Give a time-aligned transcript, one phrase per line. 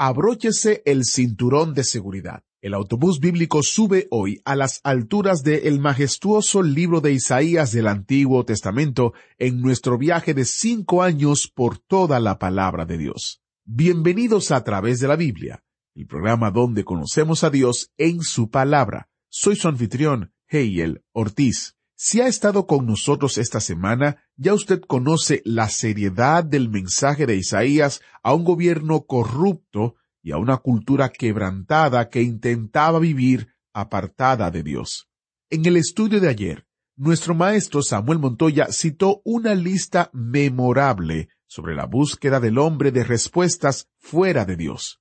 [0.00, 2.44] Abróchese el cinturón de seguridad.
[2.62, 8.44] El autobús bíblico sube hoy a las alturas del majestuoso libro de Isaías del Antiguo
[8.44, 13.42] Testamento en nuestro viaje de cinco años por toda la palabra de Dios.
[13.64, 15.64] Bienvenidos a través de la Biblia,
[15.96, 19.08] el programa donde conocemos a Dios en su palabra.
[19.28, 21.77] Soy su anfitrión, Heiel Ortiz.
[22.00, 27.34] Si ha estado con nosotros esta semana, ya usted conoce la seriedad del mensaje de
[27.34, 34.62] Isaías a un gobierno corrupto y a una cultura quebrantada que intentaba vivir apartada de
[34.62, 35.08] Dios.
[35.50, 41.86] En el estudio de ayer, nuestro maestro Samuel Montoya citó una lista memorable sobre la
[41.86, 45.00] búsqueda del hombre de respuestas fuera de Dios.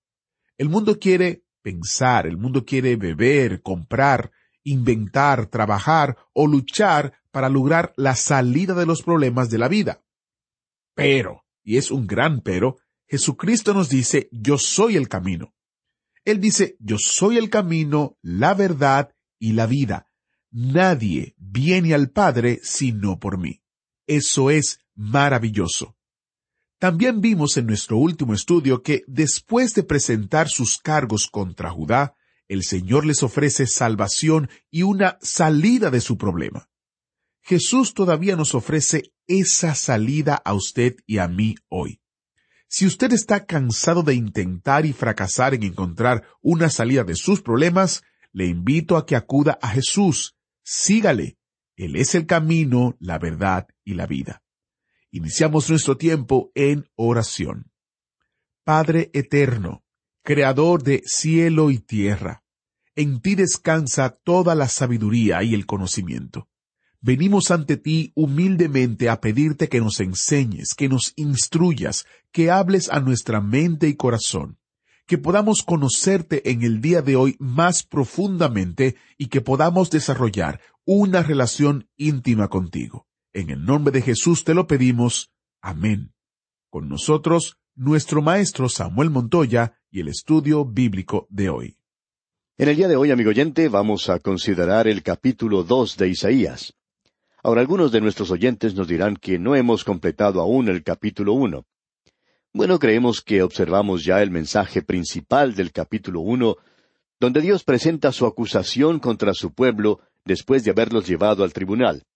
[0.57, 4.31] El mundo quiere pensar, el mundo quiere beber, comprar,
[4.71, 10.03] inventar, trabajar o luchar para lograr la salida de los problemas de la vida.
[10.93, 15.53] Pero, y es un gran pero, Jesucristo nos dice, yo soy el camino.
[16.25, 20.09] Él dice, yo soy el camino, la verdad y la vida.
[20.51, 23.61] Nadie viene al Padre sino por mí.
[24.07, 25.95] Eso es maravilloso.
[26.79, 32.16] También vimos en nuestro último estudio que después de presentar sus cargos contra Judá,
[32.47, 36.69] el Señor les ofrece salvación y una salida de su problema.
[37.41, 42.01] Jesús todavía nos ofrece esa salida a usted y a mí hoy.
[42.67, 48.03] Si usted está cansado de intentar y fracasar en encontrar una salida de sus problemas,
[48.33, 50.35] le invito a que acuda a Jesús.
[50.63, 51.37] Sígale.
[51.77, 54.43] Él es el camino, la verdad y la vida.
[55.11, 57.71] Iniciamos nuestro tiempo en oración.
[58.65, 59.85] Padre eterno,
[60.27, 62.43] Creador de cielo y tierra,
[62.97, 66.49] en ti descansa toda la sabiduría y el conocimiento.
[66.99, 72.99] Venimos ante ti humildemente a pedirte que nos enseñes, que nos instruyas, que hables a
[72.99, 74.59] nuestra mente y corazón,
[75.05, 81.23] que podamos conocerte en el día de hoy más profundamente y que podamos desarrollar una
[81.23, 83.07] relación íntima contigo.
[83.31, 85.31] En el nombre de Jesús te lo pedimos.
[85.61, 86.13] Amén.
[86.69, 91.77] Con nosotros, nuestro maestro Samuel Montoya y el estudio bíblico de hoy.
[92.57, 96.73] En el día de hoy, amigo oyente, vamos a considerar el capítulo dos de Isaías.
[97.43, 101.67] Ahora, algunos de nuestros oyentes nos dirán que no hemos completado aún el capítulo uno.
[102.51, 106.55] Bueno, creemos que observamos ya el mensaje principal del capítulo uno,
[107.19, 112.07] donde Dios presenta su acusación contra su pueblo después de haberlos llevado al tribunal.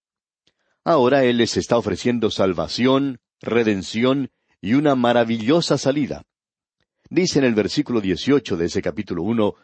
[0.84, 6.24] Ahora Él les está ofreciendo salvación, redención y una maravillosa salida.
[7.10, 9.56] Dice en el versículo dieciocho de ese capítulo uno,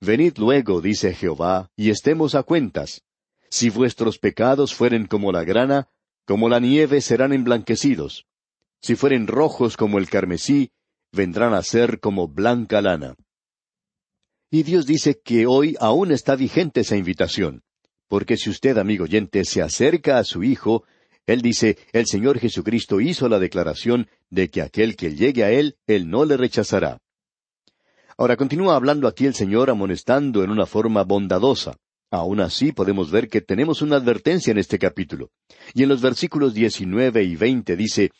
[0.00, 3.02] Venid luego, dice Jehová, y estemos a cuentas.
[3.48, 5.88] Si vuestros pecados fueren como la grana,
[6.26, 8.26] como la nieve serán emblanquecidos.
[8.82, 10.72] Si fueren rojos como el carmesí,
[11.10, 13.14] vendrán a ser como blanca lana.
[14.50, 17.62] Y Dios dice que hoy aún está vigente esa invitación,
[18.08, 20.84] porque si usted, amigo oyente, se acerca a su Hijo,
[21.26, 25.76] Él dice, el Señor Jesucristo hizo la declaración de que aquel que llegue a Él,
[25.86, 27.00] Él no le rechazará.
[28.16, 31.76] Ahora continúa hablando aquí el Señor amonestando en una forma bondadosa.
[32.10, 35.30] Aún así podemos ver que tenemos una advertencia en este capítulo.
[35.72, 38.12] Y en los versículos diecinueve y veinte dice,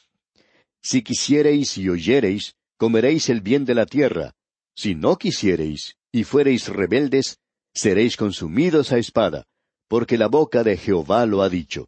[0.83, 4.33] Si quisiereis y oyereis, comeréis el bien de la tierra.
[4.75, 7.39] Si no quisiereis y fuereis rebeldes,
[7.73, 9.45] seréis consumidos a espada,
[9.89, 11.87] porque la boca de Jehová lo ha dicho.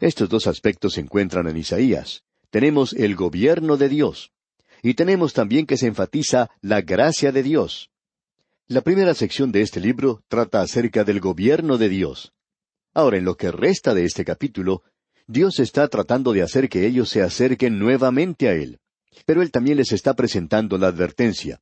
[0.00, 2.22] Estos dos aspectos se encuentran en Isaías.
[2.50, 4.32] Tenemos el gobierno de Dios.
[4.82, 7.90] Y tenemos también que se enfatiza la gracia de Dios.
[8.66, 12.32] La primera sección de este libro trata acerca del gobierno de Dios.
[12.94, 14.82] Ahora, en lo que resta de este capítulo,
[15.26, 18.78] Dios está tratando de hacer que ellos se acerquen nuevamente a Él.
[19.26, 21.60] Pero Él también les está presentando la advertencia.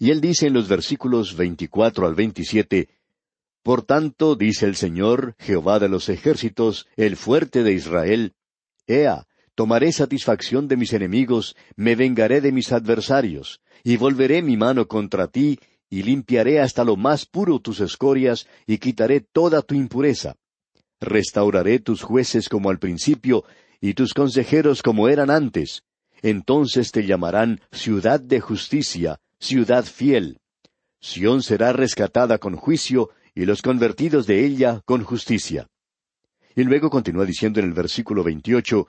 [0.00, 2.88] Y Él dice en los versículos 24 al 27,
[3.62, 8.34] Por tanto, dice el Señor, Jehová de los ejércitos, el fuerte de Israel,
[8.86, 14.86] Ea, tomaré satisfacción de mis enemigos, me vengaré de mis adversarios, y volveré mi mano
[14.88, 15.58] contra ti,
[15.90, 20.36] y limpiaré hasta lo más puro tus escorias, y quitaré toda tu impureza.
[21.00, 23.44] Restauraré tus jueces como al principio,
[23.80, 25.82] y tus consejeros como eran antes,
[26.22, 30.40] entonces te llamarán ciudad de justicia, ciudad fiel.
[31.00, 35.68] Sión será rescatada con juicio, y los convertidos de ella con justicia.
[36.56, 38.88] Y luego continúa diciendo en el versículo 28,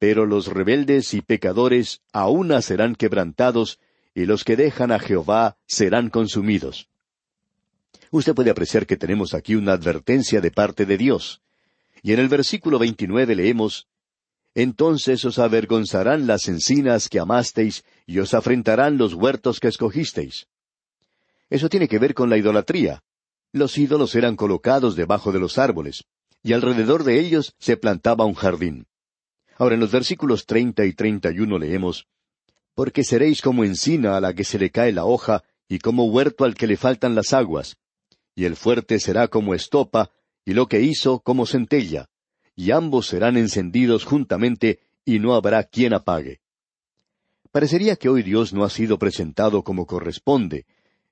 [0.00, 3.78] Pero los rebeldes y pecadores aún serán quebrantados,
[4.12, 6.88] y los que dejan a Jehová serán consumidos.
[8.10, 11.40] Usted puede apreciar que tenemos aquí una advertencia de parte de Dios.
[12.02, 13.86] Y en el versículo 29 leemos,
[14.56, 20.48] Entonces os avergonzarán las encinas que amasteis, y os afrentarán los huertos que escogisteis.
[21.50, 23.04] Eso tiene que ver con la idolatría.
[23.56, 26.04] Los ídolos eran colocados debajo de los árboles,
[26.42, 28.86] y alrededor de ellos se plantaba un jardín.
[29.56, 32.06] Ahora en los versículos treinta y treinta y uno leemos
[32.74, 36.44] Porque seréis como encina a la que se le cae la hoja, y como huerto
[36.44, 37.78] al que le faltan las aguas.
[38.34, 40.10] Y el fuerte será como estopa,
[40.44, 42.10] y lo que hizo como centella,
[42.54, 46.40] y ambos serán encendidos juntamente, y no habrá quien apague.
[47.52, 50.66] Parecería que hoy Dios no ha sido presentado como corresponde,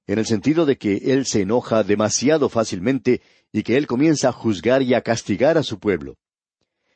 [0.07, 3.23] en el sentido de que Él se enoja demasiado fácilmente
[3.53, 6.17] y que Él comienza a juzgar y a castigar a su pueblo.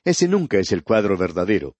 [0.04, 1.76] Ese nunca es el cuadro verdadero.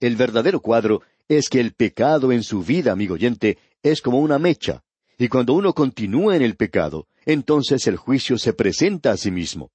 [0.00, 4.38] El verdadero cuadro es que el pecado en su vida, amigo oyente, es como una
[4.38, 4.82] mecha,
[5.18, 9.70] y cuando uno continúa en el pecado, entonces el juicio se presenta a sí mismo.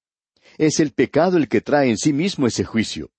[0.58, 3.10] Es el pecado el que trae en sí mismo ese juicio.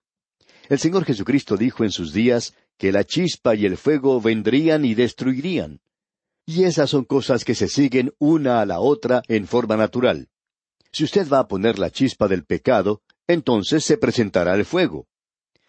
[0.70, 4.94] El Señor Jesucristo dijo en sus días que la chispa y el fuego vendrían y
[4.96, 5.82] destruirían.
[6.54, 10.28] Y esas son cosas que se siguen una a la otra en forma natural.
[10.92, 15.08] Si usted va a poner la chispa del pecado, entonces se presentará el fuego.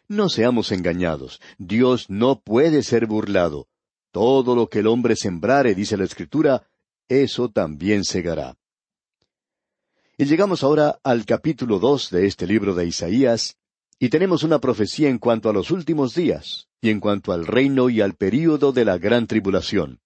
[0.09, 1.41] No seamos engañados.
[1.57, 3.69] Dios no puede ser burlado.
[4.11, 6.67] Todo lo que el hombre sembrare, dice la Escritura,
[7.09, 8.57] eso también segará.
[10.19, 13.57] Y llegamos ahora al capítulo dos de este libro de Isaías,
[14.01, 17.89] y tenemos una profecía en cuanto a los últimos días, y en cuanto al reino
[17.89, 20.02] y al período de la gran tribulación.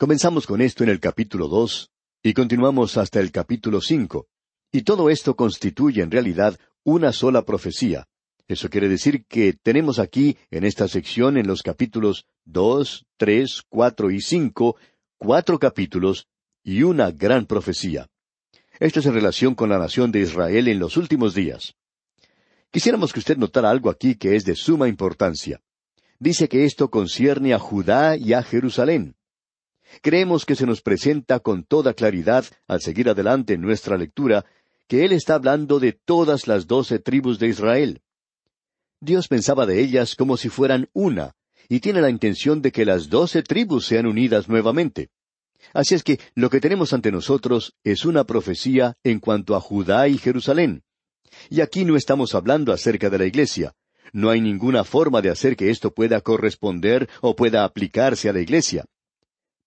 [0.00, 1.90] Comenzamos con esto en el capítulo dos
[2.22, 4.28] y continuamos hasta el capítulo cinco.
[4.72, 8.08] Y todo esto constituye en realidad una sola profecía.
[8.48, 14.10] Eso quiere decir que tenemos aquí, en esta sección, en los capítulos dos, tres, cuatro
[14.10, 14.76] y cinco,
[15.18, 16.28] cuatro capítulos
[16.64, 18.08] y una gran profecía.
[18.78, 21.74] Esto es en relación con la nación de Israel en los últimos días.
[22.70, 25.60] Quisiéramos que usted notara algo aquí que es de suma importancia.
[26.18, 29.14] Dice que esto concierne a Judá y a Jerusalén.
[30.02, 34.44] Creemos que se nos presenta con toda claridad, al seguir adelante en nuestra lectura,
[34.88, 38.02] que Él está hablando de todas las doce tribus de Israel.
[39.00, 41.34] Dios pensaba de ellas como si fueran una,
[41.68, 45.10] y tiene la intención de que las doce tribus sean unidas nuevamente.
[45.72, 50.08] Así es que lo que tenemos ante nosotros es una profecía en cuanto a Judá
[50.08, 50.82] y Jerusalén.
[51.48, 53.74] Y aquí no estamos hablando acerca de la iglesia.
[54.12, 58.40] No hay ninguna forma de hacer que esto pueda corresponder o pueda aplicarse a la
[58.40, 58.84] iglesia.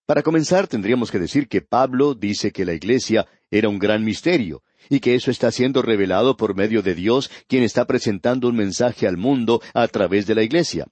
[0.06, 4.62] Para comenzar, tendríamos que decir que Pablo dice que la Iglesia era un gran misterio,
[4.90, 9.08] y que eso está siendo revelado por medio de Dios, quien está presentando un mensaje
[9.08, 10.88] al mundo a través de la Iglesia.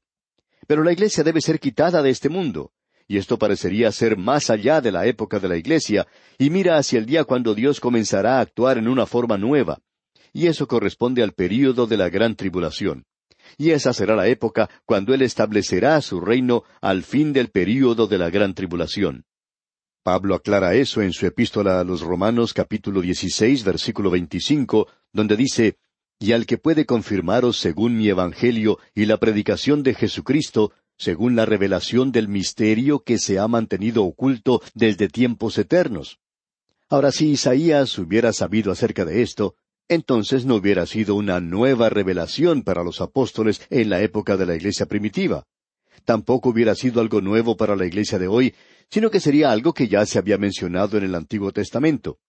[0.65, 2.71] Pero la Iglesia debe ser quitada de este mundo,
[3.05, 6.97] y esto parecería ser más allá de la época de la Iglesia, y mira hacia
[6.97, 9.81] el día cuando Dios comenzará a actuar en una forma nueva.
[10.31, 13.05] Y eso corresponde al período de la gran tribulación
[13.57, 18.17] y esa será la época cuando Él establecerá su reino al fin del período de
[18.17, 19.25] la gran tribulación.
[20.03, 25.77] Pablo aclara eso en su epístola a los Romanos capítulo 16 versículo 25, donde dice,
[26.19, 31.45] Y al que puede confirmaros según mi evangelio y la predicación de Jesucristo, según la
[31.45, 36.19] revelación del misterio que se ha mantenido oculto desde tiempos eternos.
[36.89, 39.55] Ahora si Isaías hubiera sabido acerca de esto,
[39.91, 44.55] entonces no hubiera sido una nueva revelación para los apóstoles en la época de la
[44.55, 45.43] iglesia primitiva.
[46.05, 48.55] Tampoco hubiera sido algo nuevo para la iglesia de hoy,
[48.89, 52.19] sino que sería algo que ya se había mencionado en el Antiguo Testamento.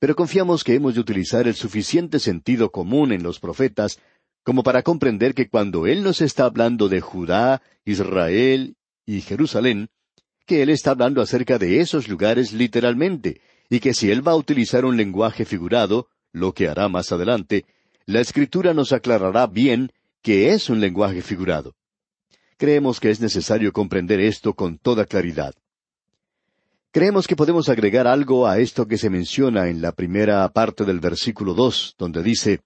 [0.00, 3.98] Pero confiamos que hemos de utilizar el suficiente sentido común en los profetas
[4.42, 8.74] como para comprender que cuando Él nos está hablando de Judá, Israel
[9.04, 9.90] y Jerusalén,
[10.46, 14.36] que Él está hablando acerca de esos lugares literalmente, y que si Él va a
[14.36, 17.64] utilizar un lenguaje figurado, lo que hará más adelante,
[18.04, 19.90] la escritura nos aclarará bien
[20.22, 21.74] que es un lenguaje figurado.
[22.58, 25.54] Creemos que es necesario comprender esto con toda claridad.
[26.92, 31.00] Creemos que podemos agregar algo a esto que se menciona en la primera parte del
[31.00, 32.60] versículo dos, donde dice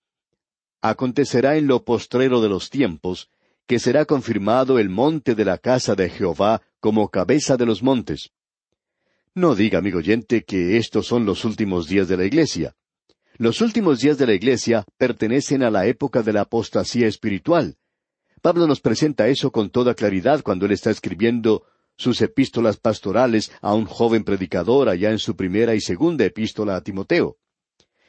[0.82, 3.28] Acontecerá en lo postrero de los tiempos,
[3.66, 8.30] que será confirmado el monte de la casa de Jehová como cabeza de los montes.
[9.34, 12.74] No diga, amigo oyente, que estos son los últimos días de la iglesia.
[13.40, 17.78] Los últimos días de la Iglesia pertenecen a la época de la apostasía espiritual.
[18.42, 21.64] Pablo nos presenta eso con toda claridad cuando él está escribiendo
[21.96, 26.82] sus epístolas pastorales a un joven predicador allá en su primera y segunda epístola a
[26.82, 27.38] Timoteo.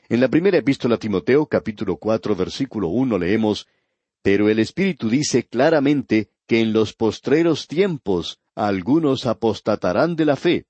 [0.09, 3.69] En la primera epístola a Timoteo, capítulo cuatro, versículo uno, leemos
[4.21, 10.65] Pero el Espíritu dice claramente que en los postreros tiempos algunos apostatarán de la fe.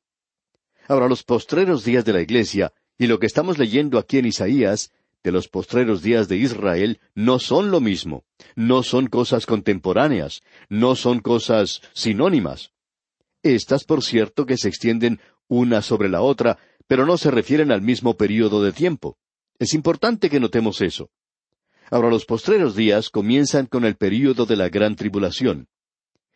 [0.87, 2.71] Ahora, los postreros días de la Iglesia,
[3.01, 4.91] y lo que estamos leyendo aquí en Isaías,
[5.24, 10.96] de los postreros días de Israel, no son lo mismo, no son cosas contemporáneas, no
[10.96, 12.74] son cosas sinónimas.
[13.41, 17.81] Estas, por cierto, que se extienden una sobre la otra, pero no se refieren al
[17.81, 19.17] mismo período de tiempo.
[19.58, 21.10] Es importante que notemos eso.
[21.89, 25.70] Ahora los postreros días comienzan con el período de la gran tribulación.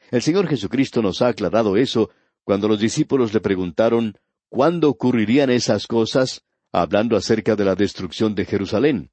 [0.10, 2.10] El Señor Jesucristo nos ha aclarado eso
[2.44, 4.18] cuando los discípulos le preguntaron
[4.50, 6.42] cuándo ocurrirían esas cosas,
[6.82, 9.12] hablando acerca de la destrucción de Jerusalén.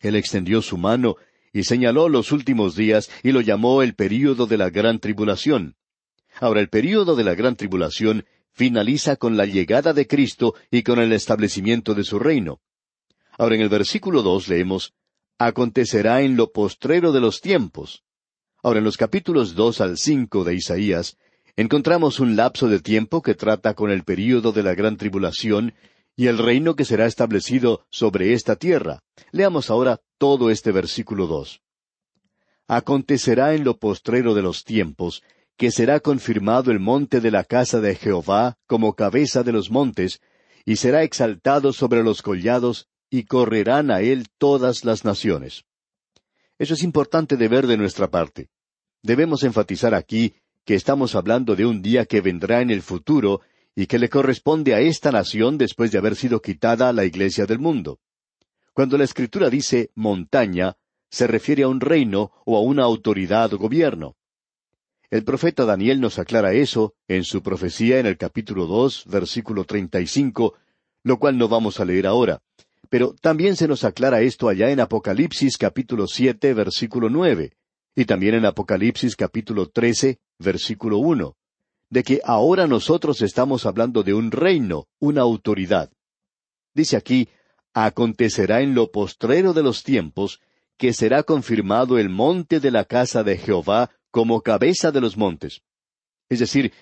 [0.00, 1.16] Él extendió su mano
[1.52, 5.76] y señaló los últimos días y lo llamó el período de la gran tribulación.
[6.38, 10.98] Ahora, el período de la gran tribulación finaliza con la llegada de Cristo y con
[10.98, 12.60] el establecimiento de su reino.
[13.38, 14.94] Ahora, en el versículo dos leemos,
[15.38, 18.04] Acontecerá en lo postrero de los tiempos.
[18.62, 21.18] Ahora, en los capítulos dos al cinco de Isaías,
[21.56, 25.74] encontramos un lapso de tiempo que trata con el período de la gran tribulación
[26.16, 29.02] y el reino que será establecido sobre esta tierra.
[29.32, 31.60] Leamos ahora todo este versículo dos.
[32.66, 35.22] Acontecerá en lo postrero de los tiempos
[35.56, 40.20] que será confirmado el monte de la casa de Jehová como cabeza de los montes,
[40.64, 45.64] y será exaltado sobre los collados, y correrán a él todas las naciones.
[46.58, 48.48] Eso es importante de ver de nuestra parte.
[49.02, 53.40] Debemos enfatizar aquí que estamos hablando de un día que vendrá en el futuro
[53.76, 57.58] y que le corresponde a esta nación después de haber sido quitada la iglesia del
[57.58, 58.00] mundo.
[58.72, 60.76] Cuando la Escritura dice montaña,
[61.10, 64.16] se refiere a un reino o a una autoridad o gobierno.
[65.10, 70.00] El profeta Daniel nos aclara eso en su profecía en el capítulo dos, versículo treinta
[70.00, 70.54] y cinco,
[71.04, 72.40] lo cual no vamos a leer ahora.
[72.88, 77.52] Pero también se nos aclara esto allá en Apocalipsis capítulo siete, versículo nueve,
[77.94, 81.36] y también en Apocalipsis capítulo trece, versículo uno,
[81.90, 85.90] de que ahora nosotros estamos hablando de un reino, una autoridad.
[86.74, 87.28] Dice aquí,
[87.72, 90.40] acontecerá en lo postrero de los tiempos,
[90.76, 95.62] que será confirmado el monte de la casa de Jehová como cabeza de los montes.
[96.28, 96.72] Es decir,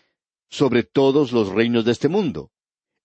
[0.48, 2.50] sobre todos los reinos de este mundo.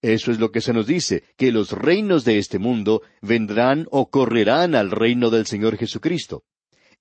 [0.01, 4.10] Eso es lo que se nos dice, que los reinos de este mundo vendrán o
[4.10, 6.44] correrán al reino del Señor Jesucristo.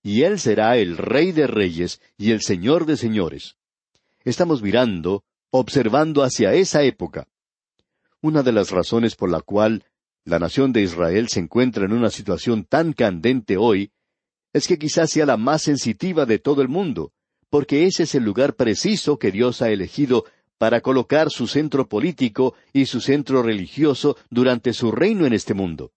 [0.02, 3.57] Y Él será el Rey de Reyes y el Señor de Señores.
[4.24, 7.28] Estamos mirando, observando hacia esa época.
[8.20, 9.84] Una de las razones por la cual
[10.24, 13.92] la nación de Israel se encuentra en una situación tan candente hoy
[14.52, 17.12] es que quizás sea la más sensitiva de todo el mundo,
[17.48, 20.24] porque ese es el lugar preciso que Dios ha elegido
[20.58, 25.92] para colocar su centro político y su centro religioso durante su reino en este mundo.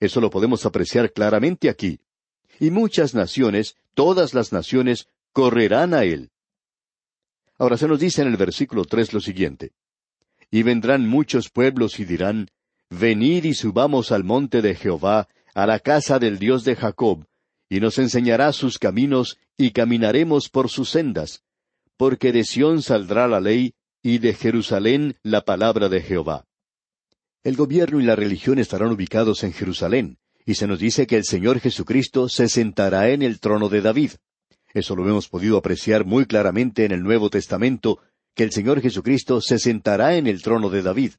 [0.00, 2.00] Eso lo podemos apreciar claramente aquí.
[2.58, 6.30] Y muchas naciones, todas las naciones, correrán a él.
[7.60, 9.72] Ahora se nos dice en el versículo tres lo siguiente.
[10.50, 12.48] Y vendrán muchos pueblos y dirán,
[12.88, 17.26] Venid y subamos al monte de Jehová, a la casa del Dios de Jacob,
[17.68, 21.42] y nos enseñará sus caminos, y caminaremos por sus sendas,
[21.98, 26.46] porque de Sión saldrá la ley, y de Jerusalén la palabra de Jehová.
[27.44, 31.24] El gobierno y la religión estarán ubicados en Jerusalén, y se nos dice que el
[31.24, 34.12] Señor Jesucristo se sentará en el trono de David.
[34.72, 37.98] Eso lo hemos podido apreciar muy claramente en el Nuevo Testamento,
[38.34, 41.12] que el Señor Jesucristo se sentará en el trono de David.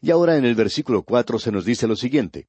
[0.00, 2.48] Y ahora en el versículo cuatro se nos dice lo siguiente.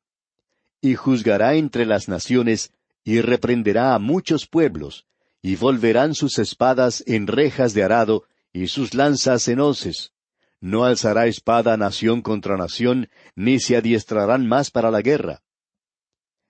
[0.81, 2.71] Y juzgará entre las naciones
[3.03, 5.05] y reprenderá a muchos pueblos,
[5.41, 10.13] y volverán sus espadas en rejas de arado, y sus lanzas en hoces.
[10.61, 15.41] No alzará espada nación contra nación, ni se adiestrarán más para la guerra.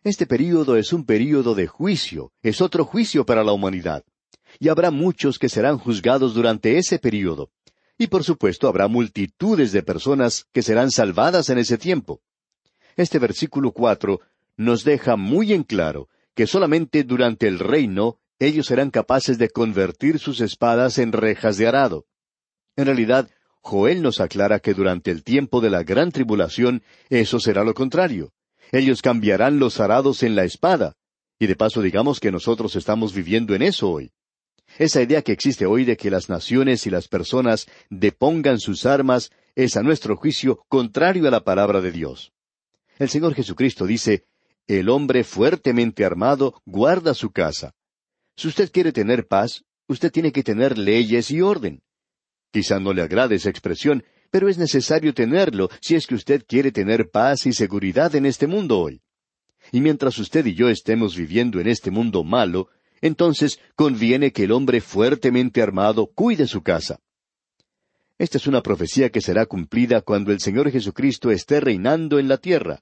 [0.01, 4.05] Este período es un período de juicio, es otro juicio para la humanidad.
[4.57, 7.51] Y habrá muchos que serán juzgados durante ese período.
[7.97, 12.21] Y por supuesto habrá multitudes de personas que serán salvadas en ese tiempo.
[12.95, 14.21] Este versículo cuatro
[14.55, 20.17] nos deja muy en claro que solamente durante el reino ellos serán capaces de convertir
[20.17, 22.05] sus espadas en rejas de arado.
[22.77, 23.29] En realidad,
[23.59, 28.31] Joel nos aclara que durante el tiempo de la gran tribulación eso será lo contrario.
[28.71, 30.95] Ellos cambiarán los arados en la espada.
[31.39, 34.11] Y de paso digamos que nosotros estamos viviendo en eso hoy.
[34.77, 39.31] Esa idea que existe hoy de que las naciones y las personas depongan sus armas
[39.55, 42.31] es a nuestro juicio contrario a la palabra de Dios.
[42.99, 44.25] El Señor Jesucristo dice,
[44.67, 47.73] el hombre fuertemente armado guarda su casa.
[48.35, 51.81] Si usted quiere tener paz, usted tiene que tener leyes y orden.
[52.51, 56.71] Quizá no le agrade esa expresión, pero es necesario tenerlo si es que usted quiere
[56.71, 59.01] tener paz y seguridad en este mundo hoy.
[59.71, 62.69] Y mientras usted y yo estemos viviendo en este mundo malo,
[63.01, 66.99] entonces conviene que el hombre fuertemente armado cuide su casa.
[68.17, 72.37] Esta es una profecía que será cumplida cuando el Señor Jesucristo esté reinando en la
[72.37, 72.81] tierra.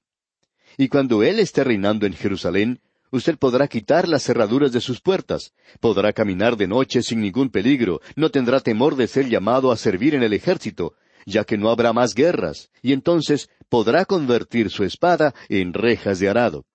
[0.77, 5.53] Y cuando Él esté reinando en Jerusalén, usted podrá quitar las cerraduras de sus puertas,
[5.79, 10.15] podrá caminar de noche sin ningún peligro, no tendrá temor de ser llamado a servir
[10.15, 10.95] en el ejército,
[11.27, 16.29] ya que no habrá más guerras, y entonces podrá convertir su espada en rejas de
[16.29, 16.65] arado.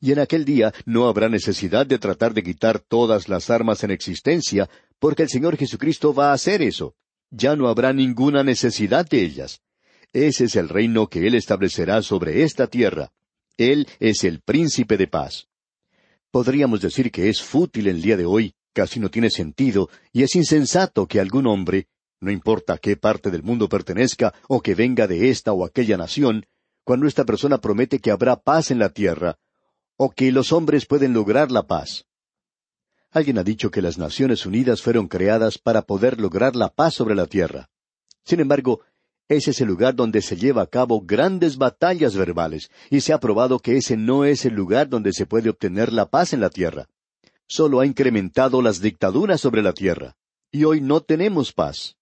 [0.00, 3.90] Y en aquel día no habrá necesidad de tratar de quitar todas las armas en
[3.90, 6.94] existencia, porque el Señor Jesucristo va a hacer eso.
[7.30, 9.62] Ya no habrá ninguna necesidad de ellas.
[10.12, 13.10] Ese es el reino que Él establecerá sobre esta tierra.
[13.56, 15.48] Él es el príncipe de paz.
[16.30, 20.36] Podríamos decir que es fútil el día de hoy, casi no tiene sentido, y es
[20.36, 21.88] insensato que algún hombre,
[22.20, 25.96] no importa a qué parte del mundo pertenezca o que venga de esta o aquella
[25.96, 26.46] nación,
[26.84, 29.38] cuando esta persona promete que habrá paz en la tierra,
[29.96, 32.06] o que los hombres pueden lograr la paz.
[33.10, 37.14] Alguien ha dicho que las Naciones Unidas fueron creadas para poder lograr la paz sobre
[37.14, 37.70] la tierra.
[38.24, 38.82] Sin embargo,
[39.28, 43.18] ese es el lugar donde se lleva a cabo grandes batallas verbales, y se ha
[43.18, 46.50] probado que ese no es el lugar donde se puede obtener la paz en la
[46.50, 46.86] tierra.
[47.48, 50.16] Solo ha incrementado las dictaduras sobre la tierra,
[50.52, 51.95] y hoy no tenemos paz.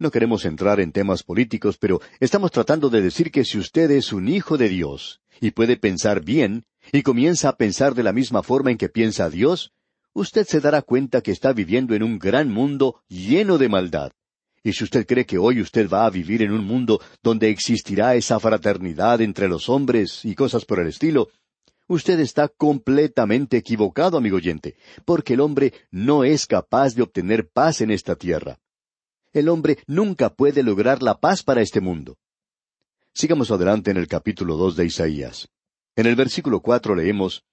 [0.00, 4.12] No queremos entrar en temas políticos, pero estamos tratando de decir que si usted es
[4.12, 8.44] un hijo de Dios y puede pensar bien, y comienza a pensar de la misma
[8.44, 9.72] forma en que piensa Dios,
[10.12, 14.12] usted se dará cuenta que está viviendo en un gran mundo lleno de maldad.
[14.62, 18.14] Y si usted cree que hoy usted va a vivir en un mundo donde existirá
[18.14, 21.28] esa fraternidad entre los hombres y cosas por el estilo,
[21.88, 27.80] usted está completamente equivocado, amigo oyente, porque el hombre no es capaz de obtener paz
[27.80, 28.60] en esta tierra.
[29.38, 32.18] El hombre nunca puede lograr la paz para este mundo.
[33.14, 35.48] Sigamos adelante en el capítulo dos de Isaías.
[35.94, 37.44] En el versículo cuatro leemos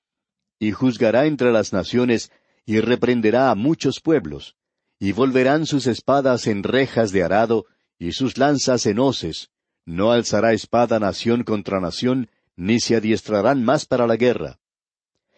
[0.58, 2.32] Y juzgará entre las naciones,
[2.66, 4.56] y reprenderá a muchos pueblos,
[4.98, 7.68] y volverán sus espadas en rejas de arado,
[8.00, 9.52] y sus lanzas en hoces.
[9.86, 14.58] No alzará espada nación contra nación, ni se adiestrarán más para la guerra.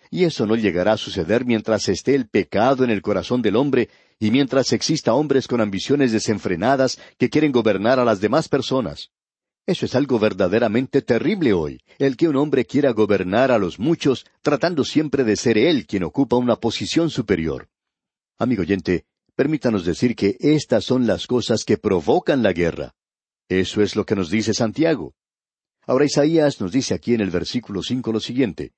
[0.10, 3.90] Y eso no llegará a suceder mientras esté el pecado en el corazón del hombre
[4.20, 9.12] y mientras exista hombres con ambiciones desenfrenadas que quieren gobernar a las demás personas.
[9.66, 14.26] Eso es algo verdaderamente terrible hoy, el que un hombre quiera gobernar a los muchos
[14.42, 17.68] tratando siempre de ser él quien ocupa una posición superior.
[18.38, 22.96] Amigo oyente, permítanos decir que estas son las cosas que provocan la guerra.
[23.50, 25.16] Eso es lo que nos dice Santiago.
[25.86, 28.74] Ahora Isaías nos dice aquí en el versículo cinco lo siguiente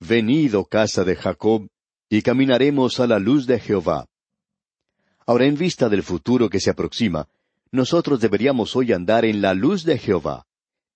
[0.00, 1.68] Venid, oh casa de Jacob,
[2.08, 4.06] y caminaremos a la luz de Jehová.
[5.26, 7.28] Ahora, en vista del futuro que se aproxima,
[7.70, 10.46] nosotros deberíamos hoy andar en la luz de Jehová.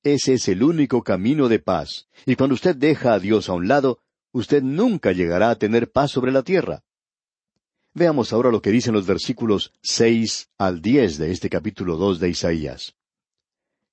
[0.02, 3.68] Ese es el único camino de paz, y cuando usted deja a Dios a un
[3.68, 3.98] lado,
[4.32, 6.84] usted nunca llegará a tener paz sobre la tierra.
[7.92, 12.30] Veamos ahora lo que dicen los versículos seis al diez de este capítulo dos de
[12.30, 12.94] Isaías.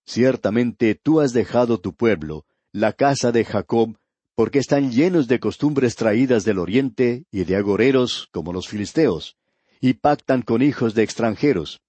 [0.06, 3.98] Ciertamente tú has dejado tu pueblo, la casa de Jacob,
[4.38, 9.36] porque están llenos de costumbres traídas del oriente y de agoreros como los filisteos,
[9.82, 11.82] y pactan con hijos de extranjeros.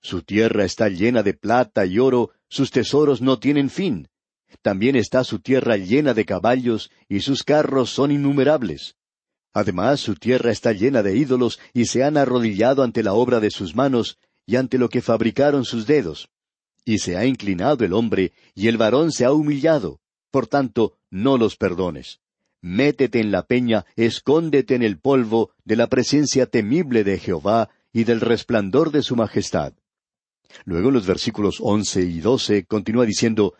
[0.00, 4.06] Su tierra está llena de plata y oro, sus tesoros no tienen fin.
[4.62, 8.94] También está su tierra llena de caballos, y sus carros son innumerables.
[9.52, 13.50] Además, su tierra está llena de ídolos, y se han arrodillado ante la obra de
[13.50, 16.28] sus manos, y ante lo que fabricaron sus dedos.
[16.84, 19.98] Y se ha inclinado el hombre, y el varón se ha humillado.
[20.30, 22.20] Por tanto, no los perdones.
[22.62, 28.04] Métete en la peña, escóndete en el polvo de la presencia temible de Jehová y
[28.04, 29.72] del resplandor de su majestad.
[30.64, 33.54] Luego en los versículos once y doce continúa diciendo,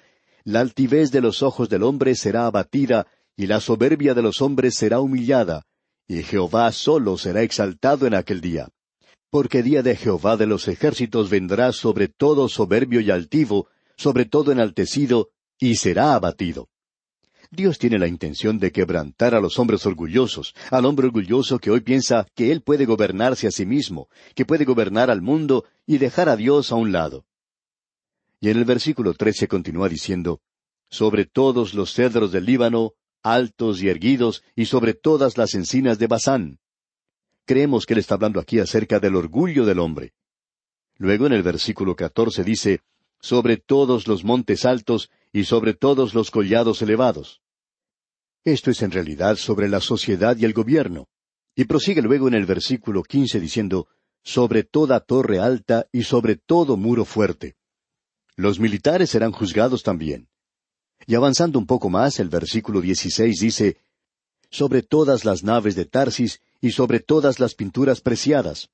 [0.45, 4.75] La altivez de los ojos del hombre será abatida, y la soberbia de los hombres
[4.75, 5.65] será humillada,
[6.07, 8.69] y Jehová solo será exaltado en aquel día.
[9.31, 14.51] Porque día de Jehová de los ejércitos vendrá sobre todo soberbio y altivo, sobre todo
[14.53, 16.69] enaltecido, y será abatido.
[17.53, 21.81] Dios tiene la intención de quebrantar a los hombres orgullosos, al hombre orgulloso que hoy
[21.81, 26.29] piensa que él puede gobernarse a sí mismo, que puede gobernar al mundo y dejar
[26.29, 27.27] a Dios a un lado.
[28.41, 30.41] Y en el versículo trece continúa diciendo,
[30.89, 36.07] Sobre todos los cedros del Líbano, altos y erguidos, y sobre todas las encinas de
[36.07, 36.59] Basán.
[37.47, 40.13] Creemos que él está hablando aquí acerca del orgullo del hombre.
[40.97, 42.81] Luego en el versículo catorce dice,
[43.21, 47.41] Sobre todos los montes altos y sobre todos los collados elevados.
[48.45, 51.09] Esto es en realidad sobre la sociedad y el gobierno.
[51.55, 53.89] Y prosigue luego en el versículo quince diciendo,
[54.23, 57.57] sobre toda torre alta y sobre todo muro fuerte.
[58.37, 60.29] Los militares serán juzgados también.
[61.07, 63.79] Y avanzando un poco más, el versículo dieciséis dice,
[64.51, 68.71] sobre todas las naves de Tarsis y sobre todas las pinturas preciadas.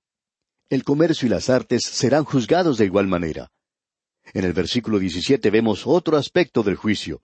[0.69, 3.51] El comercio y las artes serán juzgados de igual manera.
[4.33, 7.23] En el versículo diecisiete vemos otro aspecto del juicio.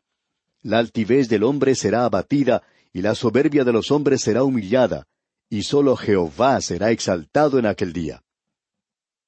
[0.62, 2.62] La altivez del hombre será abatida,
[2.92, 5.06] y la soberbia de los hombres será humillada,
[5.48, 8.22] y sólo Jehová será exaltado en aquel día.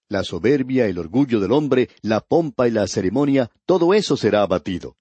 [0.09, 4.97] La soberbia, el orgullo del hombre, la pompa y la ceremonia, todo eso será abatido.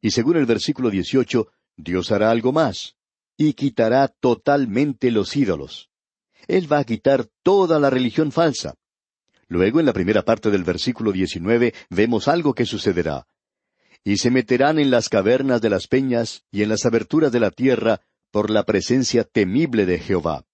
[0.00, 2.96] Y según el versículo dieciocho, Dios hará algo más,
[3.36, 5.90] y quitará totalmente los ídolos.
[6.48, 8.74] Él va a quitar toda la religión falsa.
[9.52, 13.26] Luego, en la primera parte del versículo diecinueve, vemos algo que sucederá
[14.02, 17.50] y se meterán en las cavernas de las peñas y en las aberturas de la
[17.50, 20.46] tierra por la presencia temible de Jehová.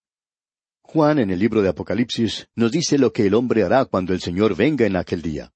[0.82, 4.20] Juan en el libro de Apocalipsis nos dice lo que el hombre hará cuando el
[4.20, 5.52] Señor venga en aquel día.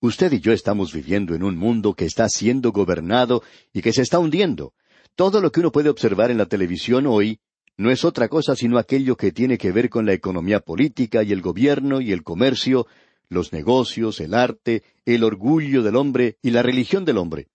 [0.00, 4.02] Usted y yo estamos viviendo en un mundo que está siendo gobernado y que se
[4.02, 4.74] está hundiendo.
[5.16, 7.40] Todo lo que uno puede observar en la televisión hoy
[7.80, 11.32] no es otra cosa sino aquello que tiene que ver con la economía política y
[11.32, 12.86] el gobierno y el comercio,
[13.30, 17.46] los negocios, el arte, el orgullo del hombre y la religión del hombre.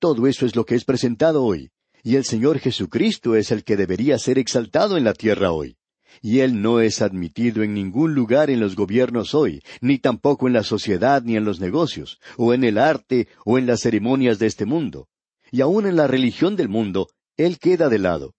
[0.00, 1.70] Todo eso es lo que es presentado hoy,
[2.02, 5.76] y el Señor Jesucristo es el que debería ser exaltado en la tierra hoy.
[6.20, 10.54] Y Él no es admitido en ningún lugar en los gobiernos hoy, ni tampoco en
[10.54, 14.46] la sociedad ni en los negocios, o en el arte o en las ceremonias de
[14.46, 15.06] este mundo.
[15.52, 17.06] Y aun en la religión del mundo,
[17.36, 18.34] Él queda de lado.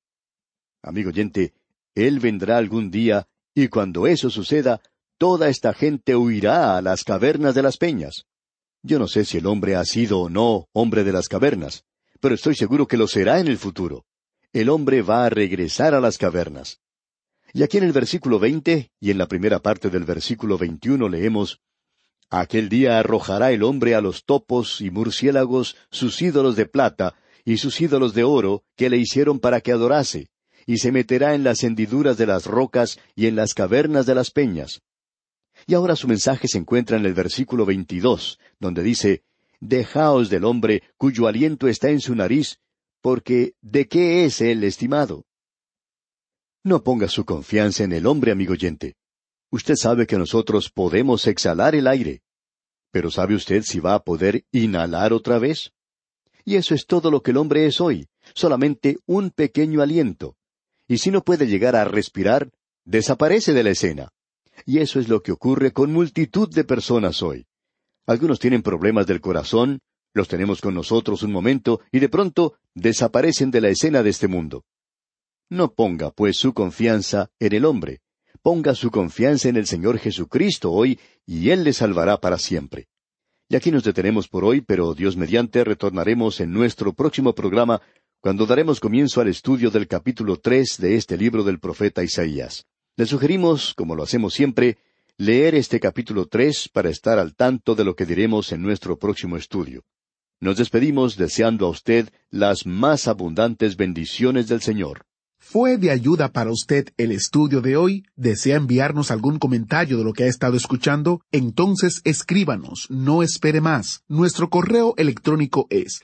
[0.83, 1.53] Amigo oyente,
[1.95, 4.81] Él vendrá algún día, y cuando eso suceda,
[5.17, 8.25] toda esta gente huirá a las cavernas de las peñas.
[8.81, 11.85] Yo no sé si el hombre ha sido o no hombre de las cavernas,
[12.19, 14.05] pero estoy seguro que lo será en el futuro.
[14.53, 16.79] El hombre va a regresar a las cavernas.
[17.53, 21.61] Y aquí en el versículo veinte y en la primera parte del versículo veintiuno leemos
[22.29, 27.57] Aquel día arrojará el hombre a los topos y murciélagos sus ídolos de plata y
[27.57, 30.29] sus ídolos de oro que le hicieron para que adorase,
[30.65, 34.31] y se meterá en las hendiduras de las rocas y en las cavernas de las
[34.31, 34.81] peñas.
[35.67, 39.23] Y ahora su mensaje se encuentra en el versículo veintidós, donde dice,
[39.59, 42.59] Dejaos del hombre cuyo aliento está en su nariz,
[43.01, 45.25] porque ¿de qué es él estimado?
[46.63, 48.95] No ponga su confianza en el hombre, amigo oyente.
[49.51, 52.21] Usted sabe que nosotros podemos exhalar el aire.
[52.91, 55.73] Pero ¿sabe usted si va a poder inhalar otra vez?
[56.43, 60.35] Y eso es todo lo que el hombre es hoy, solamente un pequeño aliento.
[60.91, 62.51] Y si no puede llegar a respirar,
[62.83, 64.09] desaparece de la escena.
[64.65, 67.47] Y eso es lo que ocurre con multitud de personas hoy.
[68.05, 69.79] Algunos tienen problemas del corazón,
[70.13, 74.27] los tenemos con nosotros un momento y de pronto desaparecen de la escena de este
[74.27, 74.65] mundo.
[75.49, 78.01] No ponga, pues, su confianza en el hombre.
[78.41, 82.89] Ponga su confianza en el Señor Jesucristo hoy y Él le salvará para siempre.
[83.47, 87.81] Y aquí nos detenemos por hoy, pero Dios mediante retornaremos en nuestro próximo programa
[88.21, 92.67] cuando daremos comienzo al estudio del capítulo tres de este libro del profeta Isaías.
[92.95, 94.77] Le sugerimos, como lo hacemos siempre,
[95.17, 99.37] leer este capítulo tres para estar al tanto de lo que diremos en nuestro próximo
[99.37, 99.81] estudio.
[100.39, 105.07] Nos despedimos deseando a usted las más abundantes bendiciones del Señor.
[105.39, 108.03] ¿Fue de ayuda para usted el estudio de hoy?
[108.15, 111.21] ¿Desea enviarnos algún comentario de lo que ha estado escuchando?
[111.31, 114.03] Entonces escríbanos, no espere más.
[114.07, 116.03] Nuestro correo electrónico es